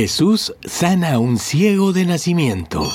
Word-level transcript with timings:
Jesús 0.00 0.54
sana 0.64 1.12
a 1.12 1.18
un 1.18 1.36
ciego 1.36 1.92
de 1.92 2.06
nacimiento. 2.06 2.90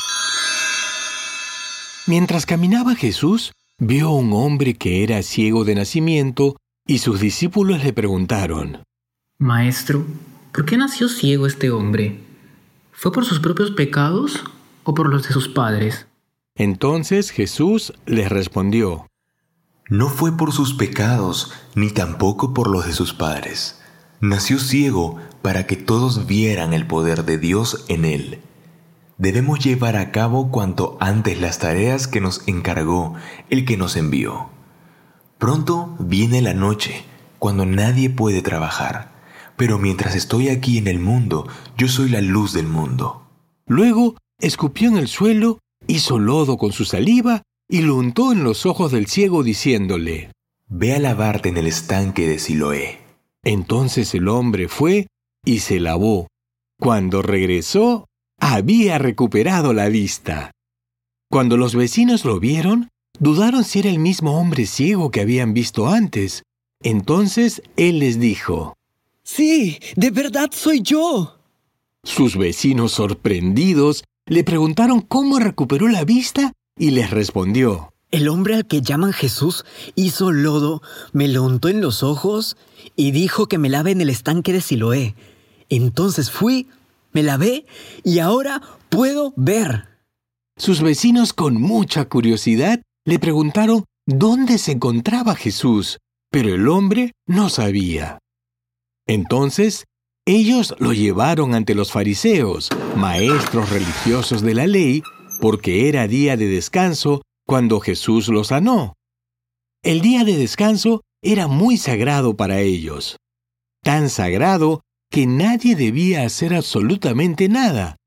Mientras 2.07 2.47
caminaba 2.47 2.95
Jesús, 2.95 3.53
vio 3.77 4.07
a 4.07 4.15
un 4.15 4.33
hombre 4.33 4.73
que 4.73 5.03
era 5.03 5.21
ciego 5.21 5.65
de 5.65 5.75
nacimiento 5.75 6.57
y 6.87 6.97
sus 6.97 7.19
discípulos 7.19 7.83
le 7.83 7.93
preguntaron, 7.93 8.79
Maestro, 9.37 10.03
¿por 10.51 10.65
qué 10.65 10.77
nació 10.77 11.07
ciego 11.07 11.45
este 11.45 11.69
hombre? 11.69 12.21
¿Fue 12.91 13.11
por 13.11 13.23
sus 13.23 13.39
propios 13.39 13.69
pecados 13.69 14.43
o 14.83 14.95
por 14.95 15.07
los 15.07 15.27
de 15.27 15.29
sus 15.31 15.47
padres? 15.47 16.07
Entonces 16.55 17.29
Jesús 17.29 17.93
les 18.07 18.29
respondió, 18.29 19.05
No 19.89 20.09
fue 20.09 20.35
por 20.35 20.51
sus 20.53 20.73
pecados, 20.73 21.53
ni 21.75 21.91
tampoco 21.91 22.55
por 22.55 22.67
los 22.67 22.87
de 22.87 22.93
sus 22.93 23.13
padres. 23.13 23.79
Nació 24.21 24.57
ciego 24.57 25.19
para 25.45 25.67
que 25.67 25.75
todos 25.75 26.25
vieran 26.25 26.73
el 26.73 26.87
poder 26.87 27.23
de 27.23 27.37
Dios 27.37 27.85
en 27.87 28.03
él. 28.03 28.39
Debemos 29.19 29.59
llevar 29.59 29.95
a 29.95 30.11
cabo 30.11 30.49
cuanto 30.49 30.97
antes 30.99 31.39
las 31.39 31.59
tareas 31.59 32.07
que 32.07 32.19
nos 32.19 32.47
encargó 32.47 33.13
el 33.51 33.63
que 33.63 33.77
nos 33.77 33.95
envió. 33.95 34.49
Pronto 35.37 35.95
viene 35.99 36.41
la 36.41 36.55
noche, 36.55 37.05
cuando 37.37 37.67
nadie 37.67 38.09
puede 38.09 38.41
trabajar, 38.41 39.13
pero 39.55 39.77
mientras 39.77 40.15
estoy 40.15 40.49
aquí 40.49 40.79
en 40.79 40.87
el 40.87 40.97
mundo, 40.97 41.47
yo 41.77 41.89
soy 41.89 42.09
la 42.09 42.21
luz 42.21 42.51
del 42.51 42.65
mundo. 42.65 43.29
Luego 43.67 44.17
escupió 44.39 44.89
en 44.89 44.97
el 44.97 45.07
suelo, 45.07 45.59
hizo 45.85 46.17
lodo 46.17 46.57
con 46.57 46.71
su 46.71 46.85
saliva 46.85 47.43
y 47.69 47.81
lo 47.81 47.97
untó 47.97 48.31
en 48.31 48.43
los 48.43 48.65
ojos 48.65 48.91
del 48.91 49.05
ciego 49.05 49.43
diciéndole, 49.43 50.31
Ve 50.69 50.95
a 50.95 50.99
lavarte 50.99 51.49
en 51.49 51.57
el 51.57 51.67
estanque 51.67 52.27
de 52.27 52.39
Siloé. 52.39 52.97
Entonces 53.43 54.15
el 54.15 54.27
hombre 54.27 54.67
fue 54.69 55.05
y 55.45 55.59
se 55.59 55.79
lavó. 55.79 56.27
Cuando 56.79 57.21
regresó, 57.21 58.07
había 58.39 58.97
recuperado 58.97 59.73
la 59.73 59.87
vista. 59.87 60.51
Cuando 61.29 61.57
los 61.57 61.75
vecinos 61.75 62.25
lo 62.25 62.39
vieron, 62.39 62.89
dudaron 63.19 63.63
si 63.63 63.79
era 63.79 63.89
el 63.89 63.99
mismo 63.99 64.39
hombre 64.39 64.65
ciego 64.65 65.11
que 65.11 65.21
habían 65.21 65.53
visto 65.53 65.87
antes. 65.87 66.43
Entonces 66.81 67.61
él 67.77 67.99
les 67.99 68.19
dijo, 68.19 68.75
Sí, 69.23 69.79
de 69.95 70.11
verdad 70.11 70.49
soy 70.51 70.81
yo. 70.81 71.39
Sus 72.03 72.37
vecinos 72.37 72.91
sorprendidos 72.91 74.03
le 74.27 74.43
preguntaron 74.43 75.01
cómo 75.01 75.39
recuperó 75.39 75.87
la 75.87 76.03
vista 76.03 76.53
y 76.77 76.91
les 76.91 77.09
respondió, 77.09 77.93
El 78.11 78.27
hombre 78.27 78.55
al 78.55 78.67
que 78.67 78.81
llaman 78.81 79.13
Jesús 79.13 79.65
hizo 79.95 80.31
lodo, 80.31 80.81
me 81.13 81.27
lo 81.27 81.43
untó 81.43 81.69
en 81.69 81.81
los 81.81 82.03
ojos 82.03 82.57
y 82.95 83.11
dijo 83.11 83.47
que 83.47 83.57
me 83.57 83.69
lave 83.69 83.91
en 83.91 84.01
el 84.01 84.09
estanque 84.09 84.53
de 84.53 84.61
Siloé. 84.61 85.15
Entonces 85.69 86.31
fui, 86.31 86.67
me 87.11 87.23
lavé 87.23 87.65
y 88.03 88.19
ahora 88.19 88.61
puedo 88.89 89.33
ver. 89.35 89.87
Sus 90.57 90.81
vecinos 90.81 91.33
con 91.33 91.61
mucha 91.61 92.05
curiosidad 92.05 92.81
le 93.05 93.19
preguntaron 93.19 93.85
dónde 94.05 94.57
se 94.57 94.73
encontraba 94.73 95.35
Jesús, 95.35 95.99
pero 96.31 96.53
el 96.53 96.67
hombre 96.67 97.11
no 97.27 97.49
sabía. 97.49 98.19
Entonces, 99.07 99.85
ellos 100.25 100.75
lo 100.79 100.93
llevaron 100.93 101.53
ante 101.53 101.75
los 101.75 101.91
fariseos, 101.91 102.69
maestros 102.95 103.69
religiosos 103.69 104.41
de 104.41 104.55
la 104.55 104.65
ley, 104.65 105.03
porque 105.39 105.87
era 105.87 106.07
día 106.07 106.37
de 106.37 106.47
descanso 106.47 107.21
cuando 107.45 107.79
Jesús 107.79 108.29
los 108.29 108.47
sanó. 108.47 108.95
El 109.83 110.01
día 110.01 110.23
de 110.23 110.35
descanso 110.35 111.01
era 111.21 111.47
muy 111.47 111.77
sagrado 111.77 112.35
para 112.35 112.61
ellos, 112.61 113.17
tan 113.83 114.09
sagrado 114.09 114.81
que 115.09 115.27
nadie 115.27 115.75
debía 115.75 116.23
hacer 116.23 116.53
absolutamente 116.53 117.49
nada. 117.49 117.97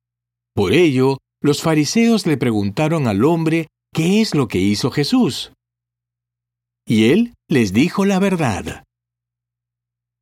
Por 0.54 0.72
ello, 0.72 1.18
los 1.40 1.62
fariseos 1.62 2.26
le 2.26 2.36
preguntaron 2.36 3.06
al 3.06 3.24
hombre 3.24 3.68
qué 3.92 4.20
es 4.20 4.34
lo 4.34 4.48
que 4.48 4.58
hizo 4.58 4.90
Jesús. 4.90 5.52
Y 6.86 7.10
él 7.10 7.34
les 7.48 7.72
dijo 7.72 8.04
la 8.04 8.18
verdad. 8.18 8.84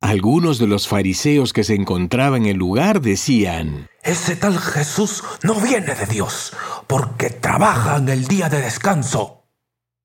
Algunos 0.01 0.59
de 0.59 0.67
los 0.67 0.87
fariseos 0.87 1.53
que 1.53 1.63
se 1.63 1.73
encontraban 1.73 2.43
en 2.43 2.49
el 2.49 2.57
lugar 2.57 3.01
decían, 3.01 3.87
Ese 4.03 4.35
tal 4.35 4.59
Jesús 4.59 5.23
no 5.43 5.59
viene 5.59 5.95
de 5.95 6.05
Dios, 6.05 6.53
porque 6.85 7.31
trabaja 7.31 7.97
en 7.97 8.09
el 8.09 8.27
día 8.27 8.47
de 8.47 8.61
descanso. 8.61 9.45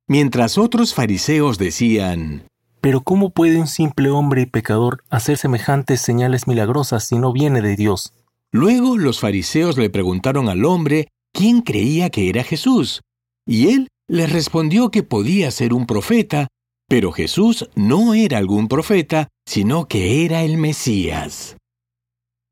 Mientras 0.09 0.57
otros 0.57 0.95
fariseos 0.95 1.59
decían, 1.59 2.47
Pero 2.83 3.03
¿cómo 3.03 3.31
puede 3.31 3.59
un 3.59 3.69
simple 3.69 4.11
hombre 4.11 4.43
y 4.43 4.47
pecador 4.47 5.05
hacer 5.09 5.39
semejantes 5.39 6.01
señales 6.01 6.49
milagrosas 6.49 7.07
si 7.07 7.17
no 7.17 7.33
viene 7.33 7.63
de 7.63 7.77
Dios? 7.77 8.13
Luego 8.51 8.99
los 8.99 9.21
fariseos 9.21 9.79
le 9.79 9.89
preguntaron 9.89 10.49
al 10.49 10.65
hombre 10.65 11.07
quién 11.33 11.63
creía 11.63 12.11
que 12.11 12.29
era 12.29 12.43
Jesús, 12.43 13.03
y 13.47 13.69
él 13.69 13.89
les 14.09 14.33
respondió 14.33 14.91
que 14.91 15.05
podía 15.05 15.53
ser 15.53 15.73
un 15.73 15.87
profeta, 15.87 16.49
pero 16.89 17.13
Jesús 17.13 17.71
no 17.77 18.15
era 18.15 18.39
algún 18.39 18.67
profeta, 18.67 19.29
sino 19.47 19.87
que 19.87 20.25
era 20.25 20.43
el 20.43 20.59
Mesías. 20.59 21.57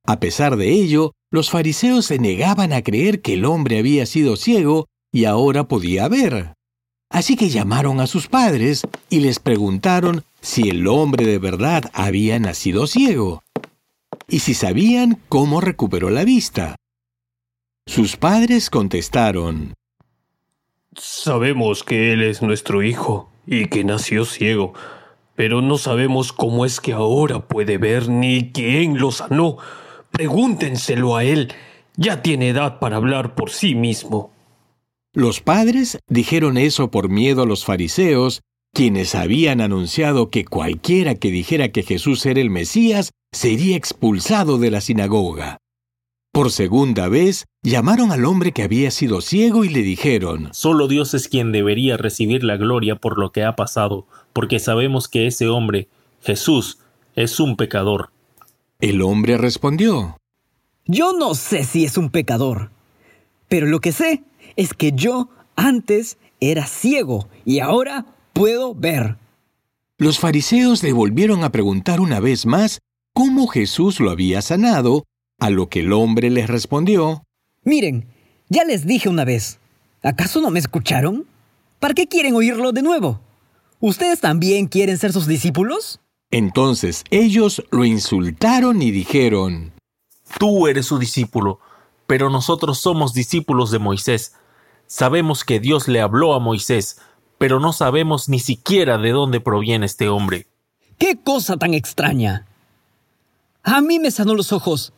A 0.07 0.21
pesar 0.21 0.57
de 0.57 0.71
ello, 0.71 1.11
los 1.33 1.51
fariseos 1.51 2.07
se 2.07 2.21
negaban 2.21 2.73
a 2.73 2.83
creer 2.83 3.21
que 3.21 3.35
el 3.35 3.45
hombre 3.45 3.81
había 3.81 4.07
sido 4.07 4.37
ciego 4.37 4.87
y 5.13 5.25
ahora 5.25 5.67
podía 5.67 6.07
ver. 6.09 6.55
Así 7.11 7.37
que 7.37 7.51
llamaron 7.51 8.01
a 8.01 8.07
sus 8.07 8.29
padres 8.29 8.87
y 9.09 9.21
les 9.21 9.41
preguntaron 9.41 10.25
si 10.41 10.71
el 10.71 10.87
hombre 10.87 11.27
de 11.27 11.39
verdad 11.39 11.91
había 11.93 12.39
nacido 12.39 12.87
ciego 12.87 13.43
y 14.29 14.39
si 14.39 14.55
sabían 14.55 15.21
cómo 15.29 15.61
recuperó 15.61 16.09
la 16.09 16.25
vista. 16.25 16.77
Sus 17.85 18.17
padres 18.17 18.71
contestaron, 18.71 19.75
Sabemos 20.97 21.85
que 21.85 22.13
él 22.13 22.23
es 22.23 22.43
nuestro 22.43 22.83
hijo 22.83 23.31
y 23.47 23.67
que 23.67 23.85
nació 23.85 24.25
ciego, 24.25 24.75
pero 25.37 25.63
no 25.63 25.79
sabemos 25.79 26.33
cómo 26.33 26.65
es 26.65 26.81
que 26.81 26.93
ahora 26.93 27.47
puede 27.47 27.79
ver 27.79 28.09
ni 28.09 28.51
quién 28.51 28.99
lo 28.99 29.13
sanó. 29.13 29.57
Pregúntenselo 30.11 31.17
a 31.17 31.25
él. 31.25 31.53
Ya 31.97 32.23
tiene 32.23 32.49
edad 32.49 32.81
para 32.81 32.97
hablar 32.97 33.35
por 33.35 33.51
sí 33.51 33.75
mismo. 33.75 34.33
Los 35.13 35.41
padres 35.41 35.99
dijeron 36.09 36.57
eso 36.57 36.93
por 36.93 37.09
miedo 37.09 37.43
a 37.43 37.47
los 37.47 37.65
fariseos, 37.65 38.43
quienes 38.73 39.17
habían 39.17 39.61
anunciado 39.61 40.31
que 40.31 40.45
cualquiera 40.45 41.17
que 41.17 41.33
dijera 41.33 41.71
que 41.71 41.83
Jesús 41.83 42.25
era 42.27 42.41
el 42.41 42.49
Mesías 42.49 43.11
sería 43.33 43.77
expulsado 43.77 44.59
de 44.59 44.71
la 44.71 44.81
sinagoga. 44.81 45.59
Por 46.33 46.53
segunda 46.53 47.09
vez, 47.09 47.47
llamaron 47.65 48.13
al 48.13 48.25
hombre 48.25 48.53
que 48.53 48.63
había 48.63 48.93
sido 48.93 49.21
ciego 49.21 49.65
y 49.65 49.69
le 49.69 49.83
dijeron, 49.83 50.51
Solo 50.53 50.87
Dios 50.87 51.13
es 51.15 51.27
quien 51.27 51.51
debería 51.51 51.97
recibir 51.97 52.45
la 52.45 52.57
gloria 52.57 52.95
por 52.95 53.19
lo 53.19 53.33
que 53.33 53.43
ha 53.43 53.57
pasado, 53.57 54.07
porque 54.33 54.61
sabemos 54.61 55.09
que 55.09 55.27
ese 55.27 55.49
hombre, 55.49 55.89
Jesús, 56.23 56.79
es 57.17 57.41
un 57.41 57.57
pecador. 57.57 58.11
El 58.79 59.03
hombre 59.03 59.39
respondió, 59.39 60.19
Yo 60.87 61.13
no 61.13 61.35
sé 61.35 61.65
si 61.65 61.85
es 61.85 61.99
un 61.99 62.11
pecador, 62.11 62.71
pero 63.49 63.67
lo 63.67 63.81
que 63.81 63.91
sé 63.91 64.23
es 64.57 64.75
que 64.75 64.93
yo 64.93 65.29
antes 65.57 66.19
era 66.41 66.67
ciego 66.67 67.29
y 67.45 67.61
ahora 67.61 68.07
puedo 68.33 68.75
ver. 68.75 69.17
Los 69.99 70.19
fariseos 70.19 70.83
le 70.83 70.93
volvieron 70.93 71.45
a 71.45 71.53
preguntar 71.53 72.01
una 72.01 72.21
vez 72.21 72.47
más 72.47 72.81
cómo 73.13 73.47
Jesús 73.47 74.01
lo 74.01 74.11
había 74.11 74.41
sanado, 74.41 75.05
a 75.39 75.51
lo 75.51 75.69
que 75.69 75.81
el 75.81 75.93
hombre 75.93 76.31
les 76.31 76.49
respondió, 76.49 77.25
Miren, 77.65 78.07
ya 78.49 78.65
les 78.65 78.87
dije 78.87 79.09
una 79.09 79.25
vez. 79.25 79.59
¿Acaso 80.03 80.41
no 80.41 80.51
me 80.51 80.59
escucharon? 80.59 81.27
¿Para 81.79 81.95
qué 81.95 82.09
quieren 82.09 82.35
oírlo 82.35 82.73
de 82.73 82.83
nuevo? 82.83 83.21
¿Ustedes 83.81 84.21
también 84.21 84.67
quieren 84.67 84.99
ser 84.99 85.13
sus 85.13 85.27
discípulos? 85.27 86.01
Entonces 86.31 87.05
ellos 87.11 87.65
lo 87.71 87.85
insultaron 87.85 88.83
y 88.83 88.91
dijeron, 88.91 89.73
Tú 90.39 90.69
eres 90.69 90.87
su 90.87 90.99
discípulo, 90.99 91.59
pero 92.07 92.31
nosotros 92.31 92.79
somos 92.79 93.13
discípulos 93.13 93.71
de 93.71 93.79
Moisés. 93.79 94.35
Sabemos 94.93 95.45
que 95.45 95.61
Dios 95.61 95.87
le 95.87 96.01
habló 96.01 96.35
a 96.35 96.41
Moisés, 96.41 96.99
pero 97.39 97.61
no 97.61 97.73
sabemos 97.73 98.29
ni 98.29 98.41
siquiera 98.41 98.99
de 98.99 99.13
dónde 99.13 99.41
proviene 99.41 99.87
este 99.87 100.09
hombre. 100.09 100.49
¡Qué 100.99 101.17
cosa 101.17 101.57
tan 101.57 101.75
extraña! 101.75 102.45
A 103.63 103.83
mí 103.83 104.01
me 104.01 104.11
sanó 104.11 104.35
los 104.35 104.53
ojos. 104.53 104.93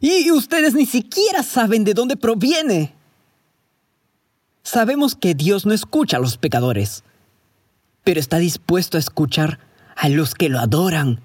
Y 0.00 0.32
ustedes 0.32 0.74
ni 0.74 0.86
siquiera 0.86 1.44
saben 1.44 1.84
de 1.84 1.94
dónde 1.94 2.16
proviene. 2.16 2.96
Sabemos 4.64 5.14
que 5.14 5.36
Dios 5.36 5.66
no 5.66 5.72
escucha 5.72 6.16
a 6.16 6.20
los 6.20 6.36
pecadores, 6.36 7.04
pero 8.02 8.18
está 8.18 8.38
dispuesto 8.38 8.96
a 8.96 9.00
escuchar 9.00 9.60
a 9.94 10.08
los 10.08 10.34
que 10.34 10.48
lo 10.48 10.58
adoran 10.58 11.20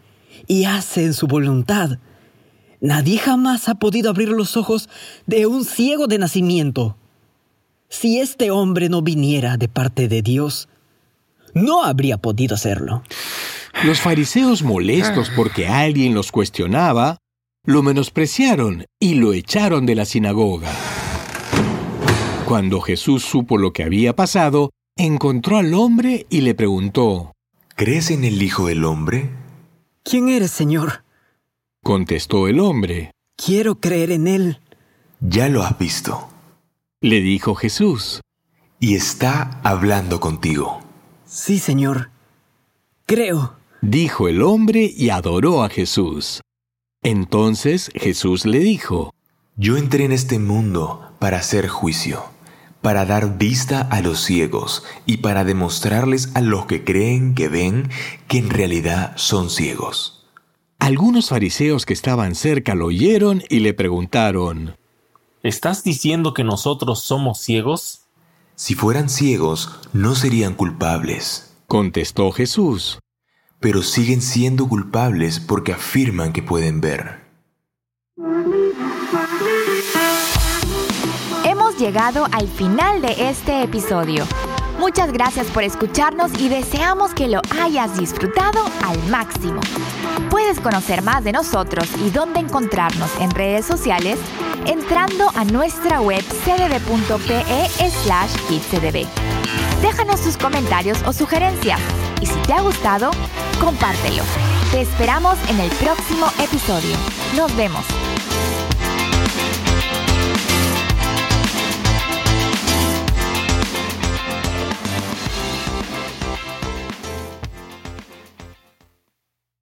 y 0.46 0.66
hacen 0.66 1.16
su 1.16 1.26
voluntad. 1.26 1.98
Nadie 2.80 3.18
jamás 3.18 3.68
ha 3.70 3.74
podido 3.74 4.12
abrir 4.12 4.30
los 4.30 4.56
ojos 4.56 4.88
de 5.26 5.48
un 5.48 5.66
ciego 5.66 6.06
de 6.06 6.20
nacimiento. 6.20 6.96
Si 7.90 8.20
este 8.20 8.52
hombre 8.52 8.90
no 8.90 9.02
viniera 9.02 9.58
de 9.58 9.70
parte 9.70 10.08
de 10.08 10.22
Dios, 10.22 10.68
no 11.54 11.84
habría 11.84 12.18
podido 12.18 12.56
hacerlo. 12.56 13.04
Los 13.84 14.00
fariseos 14.00 14.64
molestos 14.64 15.32
porque 15.36 15.68
alguien 15.68 16.14
los 16.14 16.32
cuestionaba, 16.32 17.18
lo 17.64 17.84
menospreciaron 17.84 18.86
y 19.00 19.16
lo 19.16 19.34
echaron 19.34 19.86
de 19.86 19.96
la 19.96 20.06
sinagoga. 20.06 20.72
Cuando 22.46 22.82
Jesús 22.82 23.24
supo 23.24 23.58
lo 23.58 23.74
que 23.74 23.84
había 23.84 24.16
pasado, 24.16 24.72
encontró 24.96 25.58
al 25.58 25.74
hombre 25.74 26.26
y 26.30 26.42
le 26.42 26.56
preguntó, 26.56 27.34
¿Crees 27.76 28.10
en 28.10 28.24
el 28.24 28.42
Hijo 28.42 28.68
del 28.68 28.86
Hombre? 28.86 29.30
¿Quién 30.04 30.30
eres, 30.30 30.52
Señor? 30.52 31.04
Contestó 31.84 32.48
el 32.48 32.60
hombre. 32.60 33.12
Quiero 33.36 33.76
creer 33.80 34.12
en 34.12 34.28
Él. 34.28 34.60
Ya 35.20 35.48
lo 35.50 35.62
has 35.62 35.78
visto. 35.78 36.28
Le 37.02 37.22
dijo 37.22 37.54
Jesús. 37.54 38.22
Y 38.80 38.96
está 38.96 39.62
hablando 39.64 40.20
contigo. 40.20 40.80
Sí, 41.26 41.60
Señor. 41.60 42.10
Creo. 43.06 43.56
Dijo 43.84 44.28
el 44.28 44.42
hombre 44.42 44.92
y 44.98 45.12
adoró 45.12 45.64
a 45.64 45.70
Jesús. 45.70 46.42
Entonces 47.04 47.92
Jesús 47.94 48.48
le 48.48 48.58
dijo, 48.58 49.14
Yo 49.56 49.78
entré 49.78 50.06
en 50.06 50.12
este 50.12 50.40
mundo 50.40 51.12
para 51.20 51.38
hacer 51.38 51.68
juicio, 51.68 52.24
para 52.82 53.06
dar 53.06 53.38
vista 53.38 53.82
a 53.82 54.02
los 54.02 54.24
ciegos 54.24 54.84
y 55.06 55.18
para 55.18 55.44
demostrarles 55.44 56.36
a 56.36 56.42
los 56.42 56.66
que 56.66 56.84
creen 56.84 57.36
que 57.36 57.48
ven 57.48 57.92
que 58.28 58.40
en 58.40 58.50
realidad 58.50 59.14
son 59.18 59.52
ciegos. 59.52 60.28
Algunos 60.80 61.30
fariseos 61.30 61.86
que 61.86 61.94
estaban 61.94 62.34
cerca 62.34 62.74
lo 62.74 62.88
oyeron 62.88 63.44
y 63.50 63.60
le 63.60 63.76
preguntaron, 63.76 64.78
¿Estás 65.44 65.84
diciendo 65.84 66.34
que 66.34 66.44
nosotros 66.44 67.02
somos 67.02 67.38
ciegos? 67.38 68.02
Si 68.56 68.74
fueran 68.74 69.08
ciegos, 69.08 69.80
no 69.94 70.16
serían 70.16 70.56
culpables. 70.56 71.56
Contestó 71.68 72.32
Jesús. 72.32 72.98
Pero 73.60 73.84
siguen 73.84 74.22
siendo 74.22 74.68
culpables 74.68 75.40
porque 75.40 75.74
afirman 75.74 76.34
que 76.34 76.42
pueden 76.42 76.82
ver. 76.82 77.22
Hemos 81.46 81.78
llegado 81.78 82.26
al 82.32 82.48
final 82.48 83.02
de 83.02 83.30
este 83.30 83.62
episodio. 83.62 84.26
Muchas 84.80 85.12
gracias 85.12 85.48
por 85.48 85.64
escucharnos 85.64 86.32
y 86.40 86.50
deseamos 86.50 87.14
que 87.14 87.28
lo 87.28 87.42
hayas 87.62 87.98
disfrutado 88.00 88.64
al 88.84 89.08
máximo. 89.10 89.62
Puedes 90.30 90.60
conocer 90.60 91.02
más 91.02 91.24
de 91.24 91.32
nosotros 91.32 91.88
y 92.04 92.10
dónde 92.10 92.40
encontrarnos 92.40 93.10
en 93.20 93.32
redes 93.32 93.66
sociales 93.66 94.20
entrando 94.66 95.32
a 95.36 95.46
nuestra 95.46 96.02
web 96.02 96.24
cdb.pe 96.24 97.44
slash 98.04 98.36
kidscdb. 98.48 99.08
Déjanos 99.82 100.22
tus 100.22 100.38
comentarios 100.38 101.02
o 101.06 101.14
sugerencias 101.14 101.80
y 102.20 102.26
si 102.26 102.40
te 102.42 102.54
ha 102.54 102.62
gustado, 102.62 103.12
compártelo. 103.60 104.24
Te 104.72 104.82
esperamos 104.82 105.38
en 105.50 105.60
el 105.60 105.70
próximo 105.72 106.28
episodio. 106.44 106.96
Nos 107.36 107.56
vemos. 107.56 107.86